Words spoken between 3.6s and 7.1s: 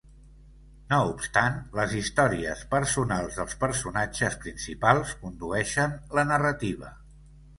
personatges principals condueixen la narrativa.